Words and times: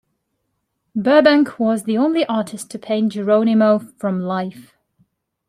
Burbank 0.95 1.59
was 1.59 1.83
the 1.83 1.95
only 1.95 2.25
artist 2.25 2.71
to 2.71 2.79
paint 2.79 3.11
Geronimo 3.13 3.77
from 3.77 4.19
life. 4.19 4.73